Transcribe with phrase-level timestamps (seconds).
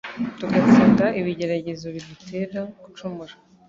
[0.39, 3.33] tugatsinda ibigeragezo bidutera gucumura.